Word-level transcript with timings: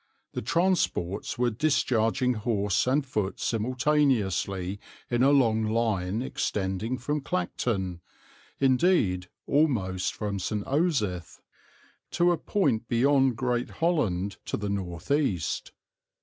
The 0.33 0.41
transports 0.41 1.37
were 1.37 1.51
discharging 1.51 2.33
horse 2.33 2.87
and 2.87 3.05
foot 3.05 3.39
simultaneously 3.39 4.79
in 5.11 5.21
a 5.21 5.29
long 5.29 5.61
line 5.63 6.23
extending 6.23 6.97
from 6.97 7.21
Clacton, 7.21 8.01
indeed 8.57 9.27
almost 9.45 10.15
from 10.15 10.39
St. 10.39 10.65
Osyth, 10.65 11.39
to 12.13 12.31
a 12.31 12.37
point 12.39 12.87
beyond 12.87 13.35
Great 13.35 13.69
Holland 13.69 14.37
to 14.45 14.57
the 14.57 14.69
north 14.69 15.11
east. 15.11 15.71